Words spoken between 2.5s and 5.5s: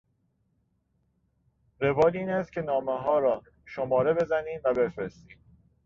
که نامهها را شماره بزنیم و بفرستیم.